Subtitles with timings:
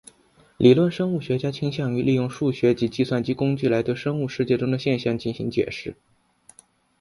[0.57, 5.95] 理论生物学家倾向于利用数学及计算机工具来对生物世界中的现象进行解释。